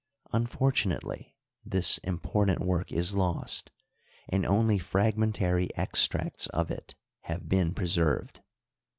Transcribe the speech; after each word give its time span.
Unfortunately, 0.33 1.35
this 1.63 1.99
important 1.99 2.59
work 2.59 2.91
is 2.91 3.13
lost, 3.13 3.69
and 4.27 4.47
only 4.47 4.79
frag 4.79 5.15
mentary 5.15 5.69
extracts 5.75 6.47
of 6.47 6.71
it 6.71 6.95
have 7.25 7.47
been 7.47 7.71
preserved. 7.75 8.41